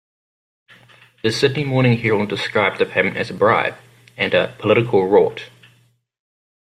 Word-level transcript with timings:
The 1.21 1.31
"Sydney 1.31 1.63
Morning 1.63 1.95
Herald" 1.95 2.27
described 2.29 2.79
the 2.79 2.87
payment 2.87 3.17
as 3.17 3.29
a 3.29 3.35
"bribe" 3.35 3.75
and 4.17 4.33
a 4.33 4.55
"political 4.57 5.01
rort". 5.07 5.51